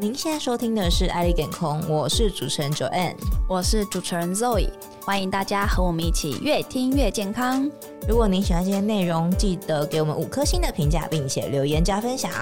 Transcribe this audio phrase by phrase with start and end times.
[0.00, 3.14] 您现在收听的是《爱丽健康》，我是主持人 Joanne，
[3.46, 4.70] 我是主持人 Zoe，
[5.04, 7.70] 欢迎大家和我们一起越听越健康。
[8.08, 12.32] 如果您喜欢今天内容，记得给我们五颗星的评价，并且留言加分享。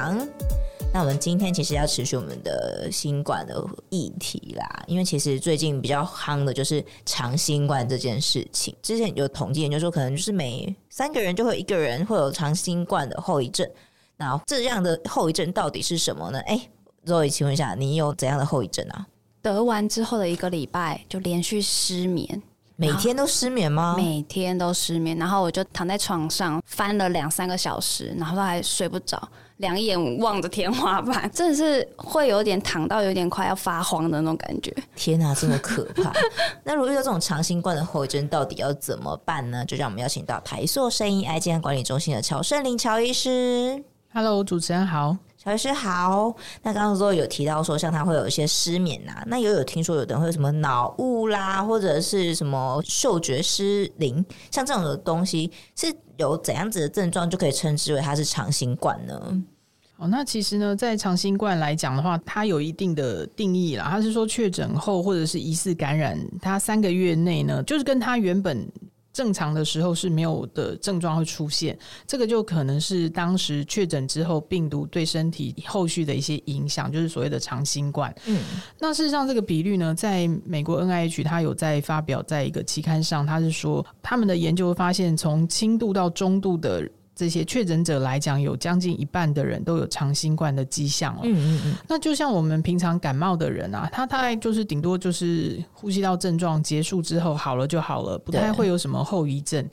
[0.95, 8.73] 那我们今天其实要持续我们的新冠的议题啦，因为其实最近比较夯的就是长新冠这件事情。
[8.81, 13.69] 之前有统计研究说，可能就是每三个人就会有一个人会有长新冠的后遗症。
[14.21, 16.41] 那这样的后遗症到底是什么呢？
[16.41, 16.61] 哎
[17.09, 19.07] ，Zoe，请问一下，你有怎样的后遗症啊？
[19.41, 22.43] 得完之后的一个礼拜就连续失眠，
[22.77, 23.95] 每天都失眠吗？
[23.97, 29.29] 每天都失眠，然后我就躺在床上翻了两三个小时，然后都还睡不着。
[29.59, 34.73] 两眼望着天花板，真的是会有点躺到有点快要发慌的那种感觉。
[34.95, 36.13] 天哪，这么可怕！
[36.63, 39.65] 那如果遇到这种长新冠的后遗症，到底要怎么办呢？
[39.65, 43.83] 就让我们邀请到台塑声医爱健康管理中心的乔圣林乔医师。
[44.13, 46.35] Hello，主持人好，小医师好。
[46.63, 55.95] 那刚刚说有提到说，像他会有一些失眠呐、啊，那也有听说有的人会有什么脑雾啦，或者是什么嗅觉失灵，像这种的东西是。
[56.19, 59.41] 有怎样子的症状就可以称之为它是长新冠呢？
[59.99, 63.87] 哦，那其实呢，在长新冠来讲的话，它有一定的定义啦。
[63.89, 68.69] 它是说确诊后或者是疑似感染，它三个月内呢，就是跟它原本。
[69.19, 78.15] 正常的时候是没有的症状会出现，这个就可能是当时确诊之后病毒对身体后续的一些影响，就是所谓的长新冠。
[78.27, 78.39] 嗯，
[78.79, 86.89] 那事实上这个比率呢，在美国 NIH 它有在发表在一个期刊上，它是说他们的研究发现，从轻度到中度的。
[87.19, 91.23] 这些确诊者来讲，有将近一半的人都有长新冠的迹象了。
[91.25, 91.75] 嗯嗯嗯。
[91.89, 99.69] 那就像我们平常感冒的人啊，他大概就是顶多就是呼吸道症状结束之后好了就好了，不太会有什么后遗症。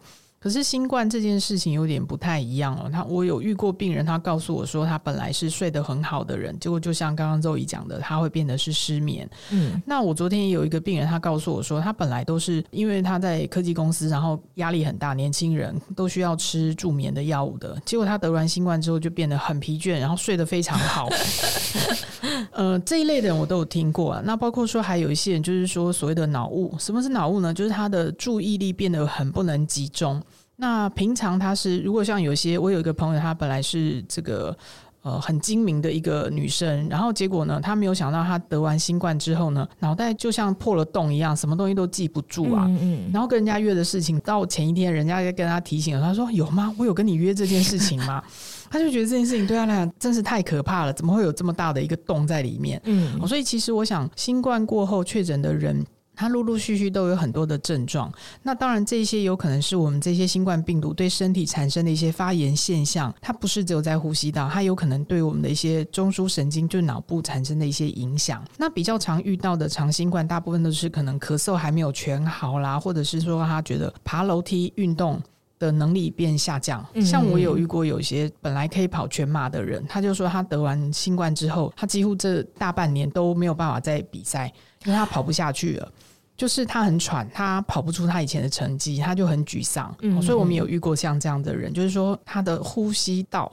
[0.46, 2.88] 可是新冠这件事情有点不太一样哦。
[2.88, 9.28] 他我有遇过病人，他告诉我说，他本来是睡得很好的人，结果就像刚刚周怡讲的，他会变得是失眠。
[9.50, 21.10] 嗯，那我昨天也有一个病人，他告诉我说，他本来都是因为他在科技公司，然后压力很大，年轻人都需要吃助眠的药物的，结果他得完新冠之后就变得很疲倦，然后睡得非常好。
[22.52, 24.22] 呃，这一类的人我都有听过啊。
[24.24, 27.52] 那包括说还有一些人，就是说所谓的脑雾，什么是脑雾呢？
[27.52, 30.22] 就是他的注意力变得很不能集中。
[30.58, 34.58] 那平常他是，如果像有些，我有一个朋友，她本来是这个
[35.02, 42.64] 呃很精明的一个女生，然后结果呢，她没有想到她得完新冠之后呢，脑袋就像破了洞一样，什么东西都记不住啊。
[42.68, 43.12] 嗯嗯。
[43.12, 46.74] 然后跟人家约的事情，到前一天人家在跟他提醒，他说有吗？
[46.78, 48.24] 我有跟你约这件事情吗？
[48.72, 52.82] 他就觉得这件事情对他来讲真是太可怕了，怎么会有这么大的一个洞在里面？
[52.86, 53.28] 嗯。
[53.28, 55.86] 所以其实我想，新冠过后确诊的人。
[56.16, 58.12] 它陆陆续续都有很多的症状，
[58.44, 68.44] 那当然这些有可能是我们这些新冠病毒对身体产生的一些发炎现象，它不是只有在呼吸道，它有可能对我们的一些中枢神经，就脑部产生的一些影响。
[68.58, 75.22] 那比较常遇到的长新冠，大部分都是可能咳嗽还没有全好啦，或者是说他觉得爬楼梯运动
[75.60, 76.86] 的能力变下降。
[77.02, 84.52] 像我有遇过有些本来可以跑全马的人，他就说他得完新冠之后，他几乎这大半年都没有办法再比赛。
[84.86, 85.92] 因为他跑不下去了，
[86.38, 89.96] 就是他很喘，他跑不出他以前的成绩，他就很沮丧。
[90.02, 93.52] 嗯，所以我们有遇过像这样的人，就是说他的呼吸道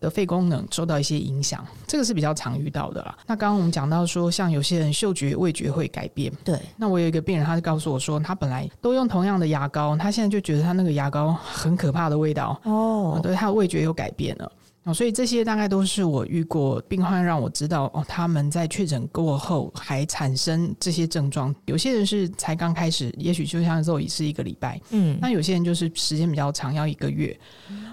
[0.00, 3.16] 的肺功能受到一些影响，这个是比较常遇到的啦。
[3.26, 6.32] 那刚刚我们讲到说，像有些人嗅觉、味觉会改变。
[6.42, 12.60] 对，那我有一个病人，他就告诉我说，他本来都用同样的牙膏，他现在就觉得他那个牙膏很可怕的味道。
[12.64, 14.50] 哦，对，他的味觉有改变了。
[14.84, 21.54] 哦，所以这些大概都是我遇过病患让我知道哦，他们在确诊过后还产生这些症状。
[21.64, 27.34] 有些人是才刚开始，也许就像肉已是一个礼拜，嗯，那有些人就是时间比较长，要一个月，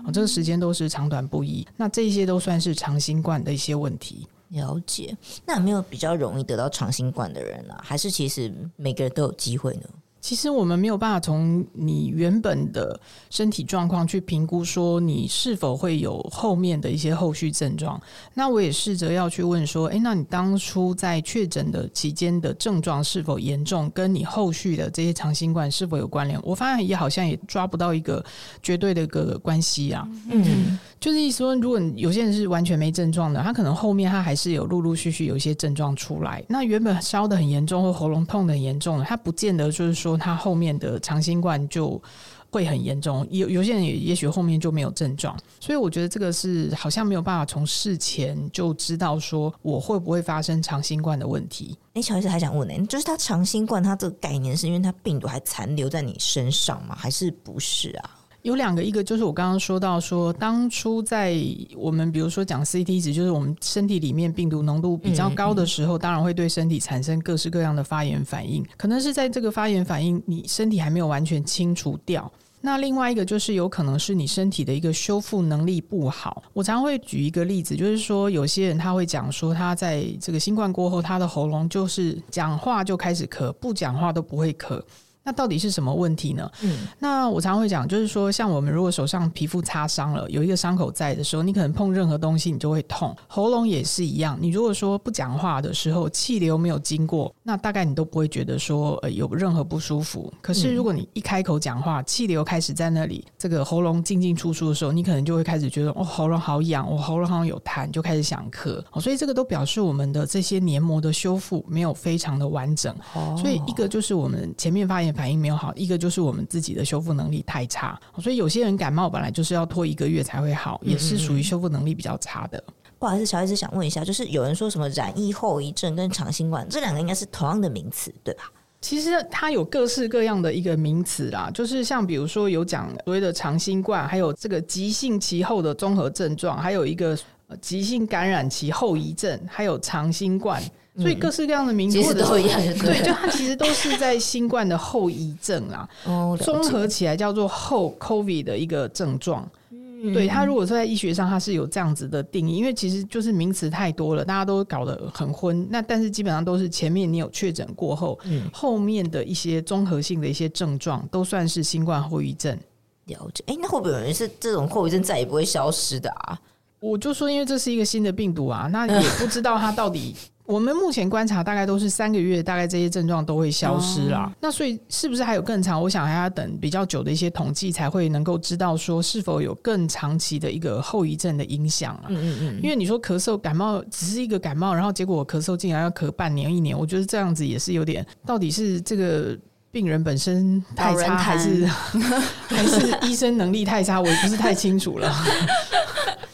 [0.05, 1.65] 哦，这个时间都是长短不一。
[1.77, 4.27] 那这些都算是长新冠的一些问题。
[4.49, 5.15] 了解，
[5.45, 7.73] 那有没有比较容易得到长新冠的人呢？
[7.81, 9.83] 还是其实每个人都有机会呢？
[10.21, 12.97] 其实我们没有办法从你原本的
[13.31, 17.99] 身体状况去评估说你是否会有后面的一些后续症状。
[18.35, 26.39] 那我也试着要去问说，诶，那你当初在确诊的期间的症状是否严重，跟你后续的这些长新冠是否有关联？
[26.43, 28.23] 我发现也好像也抓不到一个
[28.61, 30.07] 绝对的一个关系啊。
[30.29, 36.43] 嗯，就是意思说，如果有些人是完全没症状的，他可能后面他还是有陆陆续续有一些症状出来。
[36.47, 40.10] 那原本烧的很严重或喉咙痛的很严重的，他不见得就是说。
[40.11, 42.01] 说他后面的长新冠就
[42.49, 51.77] 会很严重，有有些人也也许后面就没有症状，所以我觉得这个是好像没有办法从事前就知道说我会不会发生长新冠的问题。
[51.93, 56.93] 哎，乔医师还想问呢，就是他长新冠，他这个概念是因为他病毒还残留在你身上吗？
[56.93, 58.17] 还是不是啊？
[58.43, 61.35] 有两个，一个就是我刚刚说到说，当初在
[61.75, 68.65] 我们比如说讲 CT 值，就是我们身体里面病毒浓度比较高的时候，嗯嗯，当然会对身体产生各式各样的发炎反应。
[68.77, 72.31] 可能是在这个发炎反应，你身体还没有完全清除掉。
[72.63, 76.43] 那另外一个就是有可能是你身体的一个修复能力不好。
[76.53, 84.79] 我常会举一个例子，就是说有些人他会讲说，他在这个新冠过后，他的喉咙就是讲话就开始咳，不讲话都不会咳。
[85.23, 86.49] 那到底是什么问题呢？
[86.63, 94.37] 嗯，那我常会讲，就是说，像我们如果手上皮肤擦伤了，有一个伤口在的时候，你可能碰任何东西你就会痛，喉咙也是一样。
[94.41, 100.31] 你如果说不讲话的时候，气流没有经过，那大概你都不会觉得说呃有任何不舒服。
[100.41, 108.83] 可是如果你一开口讲话，气流开始在那里，这个喉咙进进出出的时候，你可能就会开始觉得哦，喉咙好痒，我喉咙好像有痰，就开始想咳。
[108.99, 112.95] 所以这个都表示我们的这些黏膜的修复没有非常的完整。
[113.13, 122.63] 哦所以一个就是我们前面发炎反应没有好，一个就是我们自己的修复能力太差，所以有些人感冒本来就是要拖一个月才会好，也是属于修复能力比较差的。
[122.97, 128.43] 不好意思，小 S 想问一下，就是有人说什么染疫后遗症跟长新冠这两个应该是同样的名词，对吧？
[128.79, 137.17] 其实它有各式各样的一个名词啦，就是像比如说有讲所谓的长新冠，还有这个急性期后的综合症状，还有一个
[137.59, 140.61] 急性感染期后遗症，还有长新冠。
[140.97, 149.49] 所以各式各样的名字或者都一样， 对，就它其实都是在新冠的后遗症啦，哦，综合起来叫做后 COVID 的一个症状。
[149.69, 155.65] 嗯，对，它如果说在医学上它是有这样子的定义，因为其实就是名词太多了，大家都搞得很昏。
[155.69, 162.57] 那但是基本上都是前面你有确诊过后，嗯，后面的一些综合性的一些症状都算是新冠后遗症。
[163.05, 166.37] 了解，哎，那会不会有人是这种后遗症再也不会消失的啊？
[166.81, 170.13] 我就说，因为这是一个新的病毒啊，那也不知道它到底。
[170.51, 174.29] 我们目前观察大概都是三个月，大概这些症状都会消失啦。
[174.29, 175.81] 哦、那所以是不是还有更长？
[175.81, 182.07] 我想还要等比较久的一些统计才会能够知道说是否有更长期的一个后遗症的影响啊。
[182.09, 182.59] 嗯嗯嗯。
[182.61, 189.37] 因为你说咳嗽感冒只是一个感冒，然后结果我咳嗽竟然要咳半年一年，我觉得这样子也是有点，到底是这个
[189.71, 191.65] 病人本身太差，还是
[192.49, 194.01] 还是医生能力太差？
[194.01, 195.09] 我也不是太清楚了。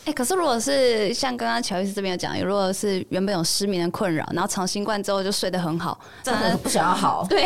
[0.08, 7.44] 哎、欸，可是如果是像刚刚乔伊斯这边有讲，如果是原本有失眠的困扰，然后长新冠之后就睡得很好，真的不想要好，对，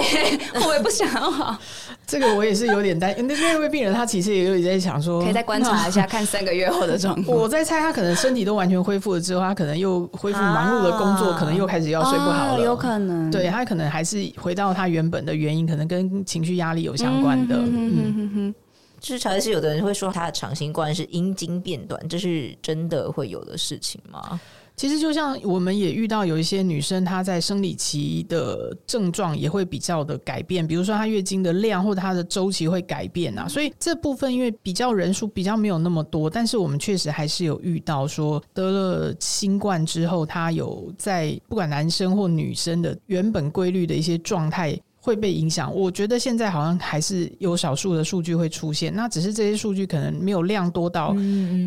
[0.67, 1.57] 我也不想要好。
[2.05, 3.25] 这个我也是有点担心。
[3.25, 7.35] 那那位病人他其实也有在想说，可以再观察一下，看三个月后的状况。
[7.35, 13.31] 我在猜他可能身体都完全恢复了之后，他可能又恢复忙碌的工作，啊、可能又开始要睡不好了，有可能。
[13.31, 17.55] 对，他可能还是回到他原本的原因，可能跟情绪压力有相关的。
[17.57, 18.53] 嗯。
[19.01, 24.39] 就是常常是有的人会说他的长新冠是阴茎变短，这是真的会有的事情吗？
[24.77, 33.47] 其实就像我们也遇到有一些女生，她在生理期的症状也会比较的改变，比如说她月经的量或者她的周期会改变啊。
[33.47, 44.79] 所以这部分因为比较人数比较没有那么多，但是我们确实还是有遇到说得了新冠之后，她有在不管男生或女生的原本规律的一些状态。
[45.03, 51.15] 会被影响，我觉得现在好像还是有少数的数据会出现，那只是这些数据可能没有量多到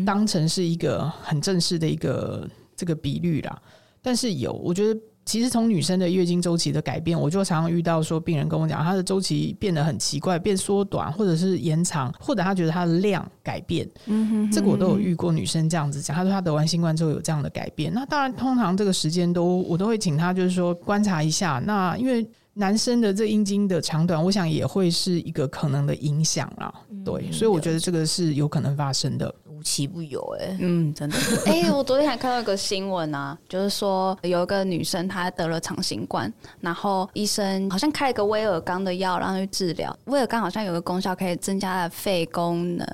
[0.05, 2.47] 当成是一个很正式的一个
[2.77, 3.61] 这个比率啦。
[4.01, 13.89] 但是有，我觉得其实从女生的月经周期的改变，我就常常遇到说病人跟我讲，她的周期变得很奇怪，变缩短或者是延长，或者她觉得她的量改变。
[14.05, 17.91] 嗯哼，这个我都有遇过女生这样子讲，她说她得完新冠之后有这样的改变。
[17.91, 21.59] 那当然，通常这个时间都我都会请她就是说观察一下。
[21.65, 22.25] 那因为
[22.57, 26.73] 男生的这阴茎的长短，我想也会是一个可能的影响啦。
[26.89, 30.57] 嗯、对，所以我觉得这个是有可能发生的，无奇不有哎、欸。
[30.61, 31.17] 嗯，真的。
[31.45, 36.31] 哎、欸，我昨天还看到一个新闻啊，就是说有一个女生她得了长新冠，
[36.61, 39.93] 然后医生好像开了个威尔刚的药让她去治疗。
[40.05, 42.87] 威尔刚好像有个功效可以增加了肺功能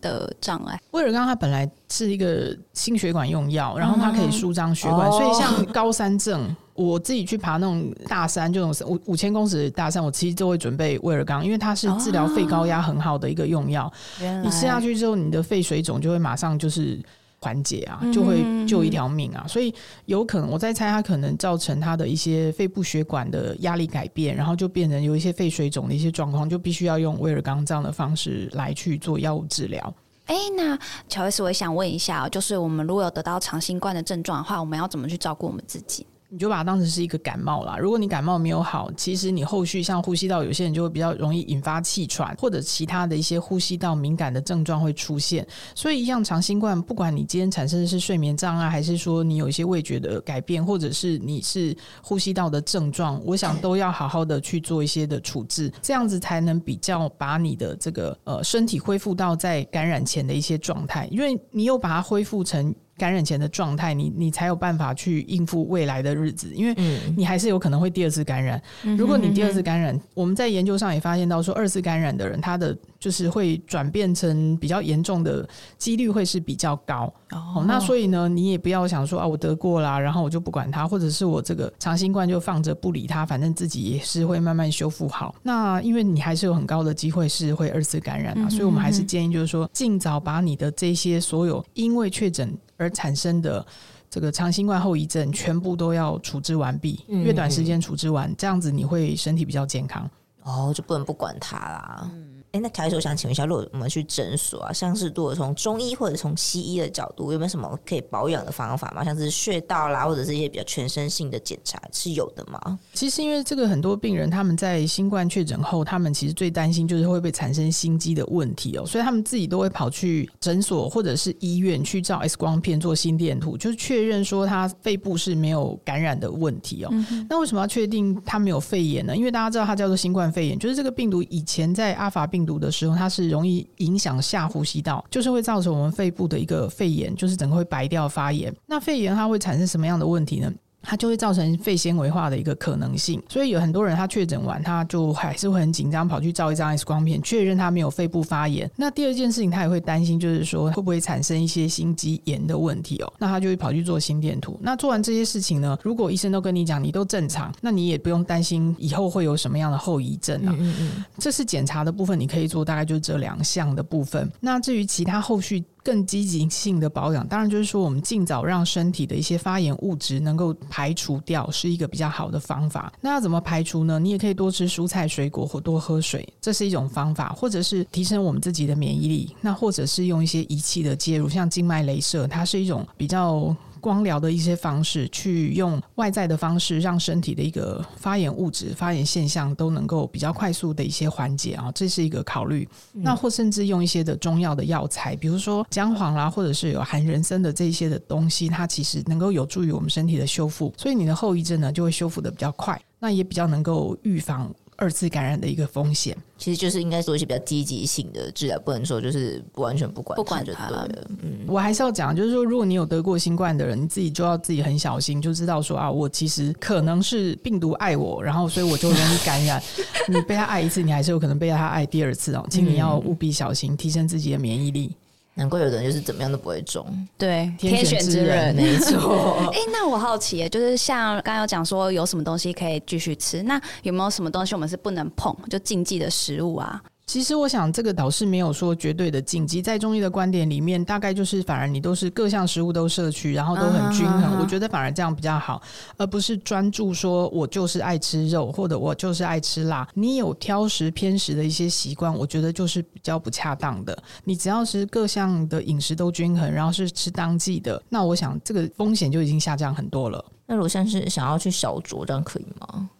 [0.00, 0.80] 的障碍。
[0.92, 6.54] 威尔刚它本来是一个心血管用药，然后它可以舒张血管，嗯、所以像高山症。
[6.74, 13.92] 我自己去爬那种大山，这种五五千公尺的大山，我其实都会准备威尔刚，因为它是治疗肺高压很好的一个用药。
[14.20, 16.96] 哦、你吃下去之后，你的肺水肿就会马上就是
[17.40, 19.40] 缓解啊，就会救一条命啊。
[19.42, 29.92] 嗯、所以有可能我在猜，它可能造成它的一些肺部血管的压力改变，然后就变成有一些肺水肿的一些状况，就必须要用威尔刚这样的方式来去做药物治疗。
[30.28, 36.06] 哎，那乔伊斯，我也想问一下，就是我们如果有得到长新冠的症状的话，我们要怎么去照顾我们自己？
[36.30, 37.76] 你就把它当成是一个感冒啦。
[37.78, 45.46] 如果你感冒没有好，其实你后续像呼吸道，有些人就会比较容易引发气喘或者其他的一些呼吸道敏感的症状会出现。
[45.74, 62.74] 所以，一样长新冠，不管你今天产生的是睡眠障碍，还是说你有一些味觉的改变，或者是你是呼吸道的症状，我想都要好好的去做一些的处置，这样子才能比较把你的这个呃身体恢复到在感染前的一些状态，因为你又把它恢复成。
[62.98, 66.74] 感染前的状态，你你才有办法去应付未来的日子，因为
[67.16, 68.60] 你还是有可能会第二次感染。
[68.98, 77.12] 如果你第二次感染，我们在研究上也发现到说，二次感染的人，他的就是会转变成比较严重的几率会是比较高。
[77.30, 85.34] 哦，那所以呢，你也不要想说啊，我得过啦，然后我就不管它，或者是我这个长新冠就放着不理它，反正自己也是会慢慢修复好。
[85.42, 92.56] 那因为你还是有很高的机会是会二次感染啊，所以我们还是建议就是说，尽早把你的这些所有因为确诊。
[92.80, 93.66] 而产生的
[94.08, 100.08] 这个长新冠后遗症，全部都要处置完毕，越短时间处置完，这样子你会身体比较健康。
[100.44, 102.08] 哦，就不能不管它啦。
[102.52, 109.04] 哎，那凯叔，我想请问一下，如果我们去诊所啊，像是如果从中医或者从西医的角度，有没有什么可以保养的方法吗？
[109.04, 112.78] 像是穴道啦，或者是一些比较全身性的检查，是有的吗？
[112.94, 126.88] 其实，因为这个很多病人他们在新冠确诊后，他们其实最担心就是会不会产生心肌的问题哦，所以他们自己都会跑去诊所或者是医院去照 X 光片、做心电图，就是确认说他肺部是没有感染的问题哦。
[126.92, 129.14] 嗯、那为什么要确定他没有肺炎呢？
[129.14, 138.54] 因为大家知道它叫做新冠肺炎，就是这个病毒以前在阿法病病毒的时候，它是容易影响下呼吸道，就是会造成我们肺部的一个肺炎，就是整个会白掉发炎。
[138.64, 140.52] 那肺炎它会产生什么样的问题呢？
[140.88, 148.70] 它就会造成肺纤维化的一个可能性，所以有很多人他确诊完，他就还是会很紧张，跑去照一张 X 光片，确认他没有肺部发炎。
[148.74, 153.12] 那第二件事情，他也会担心，就是说会不会产生一些心肌炎的问题哦？
[153.18, 154.58] 那他就会跑去做心电图。
[154.62, 160.56] 那做完这些事情呢，如果医生都跟你讲你都正常，那你也不用担心以后会有什么样的后遗症啊。
[160.58, 161.04] 嗯嗯嗯。
[161.18, 164.26] 这是检查的部分，你可以做大概就是这两项的部分。
[164.40, 165.62] 那至于其他后续。
[165.82, 172.92] 更积极性的保养，当然就是说，我们尽早让身体的一些发炎物质能够排除掉，是一个比较好的方法。
[173.00, 173.98] 那要怎么排除呢？
[173.98, 179.34] 你也可以多吃蔬菜水果或多喝水，这是一种方法，或者是提升我们自己的免疫力。
[179.40, 183.54] 那或者是用一些仪器的介入，像静脉镭射，它是一种比较。
[183.80, 192.68] 光疗的一些方式，去用外在的方式，让身体的一个发炎物质、发炎现象都能够比较快速的一些缓解啊，这是一个考虑。
[192.94, 204.52] 嗯、那或甚至用一些的中药的药材，比如说姜黄啦，或者是有含人参的这一些的东西，它其实能够有助于我们身体的修复，所以你的后遗症呢就会修复的比较快，那也比较能够预防。
[204.80, 210.88] 二次感染的一个风险，其实就是应该做一些比较积极性的治疗，不能说就是不完全不管不管就他了。
[211.20, 219.60] 嗯，我还是要讲，就是说，如果你有得过新冠的人，你自己就要自己很小心，就知道说啊，我其实可能是病毒爱我，然后所以我就容易感染。
[220.06, 224.94] 你被他爱一次，你还是有可能被他爱第二次哦，请你要务必小心，提升自己的免疫力。
[225.38, 226.84] 难怪有的人就是怎么样都不会中，
[227.16, 229.48] 对，天选之人，没错。
[229.54, 236.82] 哎，那我好奇，就是像刚刚有讲说有什么东西可以继续吃，那有没有什么东西我们是不能碰，就禁忌的食物啊？
[237.08, 244.24] 其实我想，这个倒是没有说绝对的禁忌，在中医的观点里面，大概就是反而你都是各项食物都摄取，然后都很均衡。
[244.24, 244.40] Uh huh.
[244.42, 245.62] 我觉得反而这样比较好，
[245.96, 249.88] 而不是专注说我就是爱吃肉，或者我就是爱吃辣。
[249.94, 253.96] 你有挑食偏食的一些习惯，我觉得就是比较不恰当的。
[254.24, 260.22] 你只要是各项的饮食都均衡，然后是吃当季的，那我想这个风险就已经下降很多了。
[260.44, 262.90] 那如果像是想要去小酌，这样可以吗？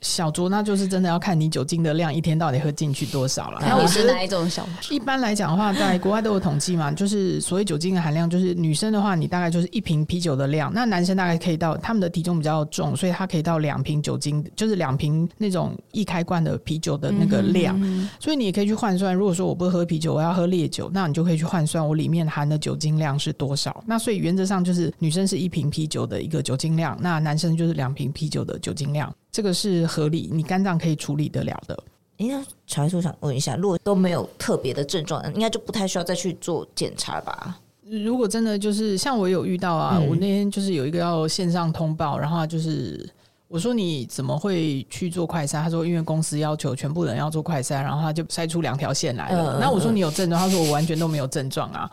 [0.00, 3.58] 小酌那就是真的要看你酒精的量一天到底喝进去多少了。
[3.60, 4.92] 那我是哪一种小酌？
[4.92, 17.78] 一般来讲的话，在国外都有统计嘛，就是所谓酒精的含量，就是女生的话，你大概就是一瓶啤酒的量；那男生大概可以到他们的体重比较重，所以他可以到两瓶酒精，就是两瓶那种易开罐的啤酒的那个量。
[18.18, 23.82] 所以你也可以去换算，如果说我不喝啤酒，我要喝烈酒，那你就可以去换算我里面含的酒精量是多少。
[23.86, 29.12] 那所以原则上就是女生是一瓶啤酒的一个酒精量，那男生就是两瓶啤酒的酒精量。
[29.32, 31.78] 这个是合理，你肝脏可以处理得了的。
[32.18, 37.58] 哎，那乔医生想问一下，如果都没有特别的症状，应该就不太需要再去做检查吧？
[38.04, 43.08] 如果真的就是像我有遇到啊，嗯、我那天就是有一个要线上通报，然后就是
[43.48, 45.62] 我说你怎么会去做快筛？
[45.62, 49.56] 他说因为公司要求全部人要做快筛，然后他就筛出两条线来了。
[49.56, 50.40] 嗯、那我说你有症状？
[50.40, 51.90] 他说我完全都没有症状啊。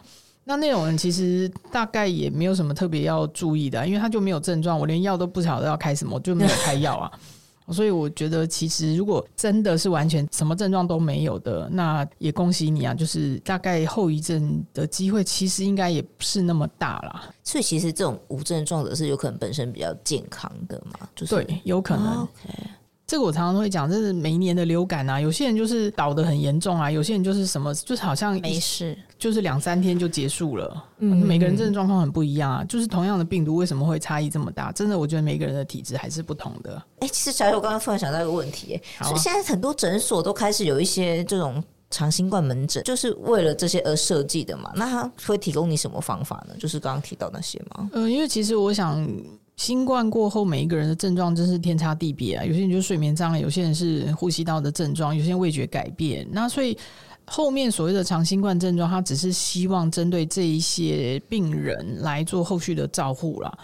[0.48, 7.12] 那那种人其实大概也没有什么特别要注意的，因为他就没有症状，我连药都不晓得要开什么，我就没有开药啊。
[7.70, 12.94] 所以我觉得，其实如果真的是完全什么症状都没有的，那也恭喜你啊！
[12.94, 17.30] 就是大概后遗症的机会，其实应该也不是那么大啦。
[17.44, 21.10] 所以其实这种无症状的是有可能本身比较健康的嘛？
[21.13, 22.25] 就是对，有可能。
[23.08, 30.84] 这个我常常都会讲，这是每一年的流感啊，有些人就是倒的很严重啊，有些人就是什么，就是好像没事，就是两三天就结束了。
[30.98, 34.74] 嗯，每个人真的状况很不一样啊，就是同样的病毒为什么会差异这么大？
[34.74, 36.84] 真的，我觉得每个人的体质还是不同的。
[37.00, 44.70] 哎，其实小友，我刚刚突然想到一个问题，哎，所以现在很多诊所都开始有一些这种长新冠门诊，就是为了这些而设计的嘛？
[44.76, 46.54] 那他会提供你什么方法呢？
[46.60, 47.90] 就是刚刚提到那些吗？
[47.94, 49.10] 呃，因为其实我想。
[49.58, 52.46] 新冠过后，每一个人的症状真是天差地别啊！
[52.46, 56.26] 有些人就是睡眠障碍，有些人是呼吸道的症状，有些人味觉改变。
[56.32, 56.78] 那所以
[57.26, 63.58] 后面所谓的长新冠症状，他只是希望针对这一些病人来做后续的照护啦。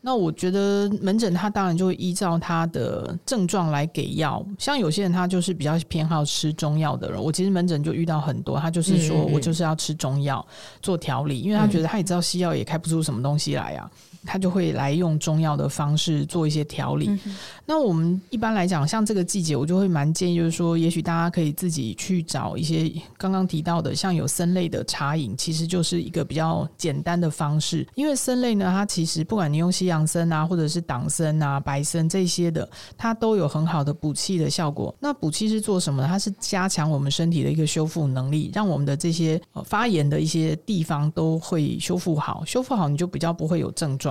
[0.00, 4.42] 那我觉得门诊他当然就会依照他的症状来给药。
[4.56, 10.46] 像有些人他就是比较偏好吃中药的人，我其实门诊就遇到很多，他就是说我就是要吃中药
[10.80, 13.90] 做调理，因为他觉得他也知道西药也开不出什么东西来啊。
[14.24, 17.06] 他就会来用中药的方式做一些调理。
[17.08, 17.36] 嗯、
[17.66, 27.86] 那我们一般来讲，像这个季节，我就会蛮建议，就是说，也许大家可以自己去找一些刚刚提到的，像有参类的茶饮，其实就是一个比较简单的方式。
[27.94, 34.94] 因为参类呢，它其实不管你用西洋参啊，或者是党参啊、白参这些的，它都有很好的补气的效果。
[35.00, 36.08] 那补气是做什么呢？
[36.08, 42.44] 它是加强我们身体的一个修复能力，让我们的这些发炎的一些地方都会修复好。
[42.44, 44.09] 修复好，你就比较不会有症状。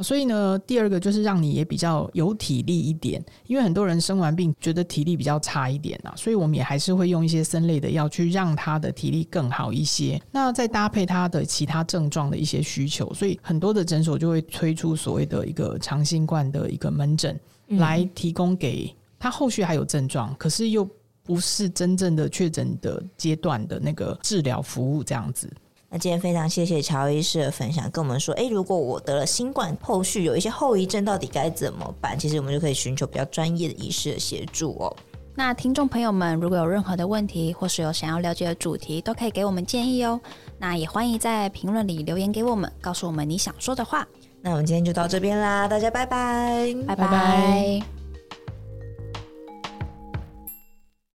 [0.00, 10.20] 所以呢，第二个就是让你也比较有体力一点，因为很多人生完病觉得体力比较差一点啊，所以我们也还是会用一些生类的药去让他的体力更好一些。
[10.30, 20.88] 那再搭配他的其他症状的一些需求，所以很多的诊所就会推出所谓的一个长新冠的一个门诊，来提供给他后续还有症状，可是又
[21.24, 25.50] 不是真正的确诊的阶段的那个治疗服务这样子。
[25.90, 32.18] 那今天非常谢谢乔医师的分享，跟我们说，诶，如果我得了新冠，后续有一些后遗症，到底该怎么办？
[32.18, 34.94] 其实我们就可以寻求比较专业的医师的协助哦。
[35.34, 40.20] 那听众朋友们，如果有任何的问题，或是有想要了解的主题，都可以给我们建议哦。
[40.58, 44.06] 那也欢迎在评论里留言给我们，告诉我们你想说的话。
[44.42, 47.06] 那我们今天就到这边啦，大家拜拜，拜拜。
[47.06, 47.97] 拜拜。